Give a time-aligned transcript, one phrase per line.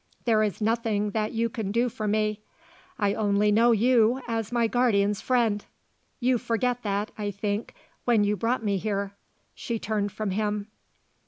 [0.25, 2.41] "There is nothing that you can do for me.
[2.97, 5.63] I only know you as my guardian's friend;
[6.19, 7.75] you forgot that, I think,
[8.05, 9.13] when you brought me here."
[9.53, 10.69] She turned from him.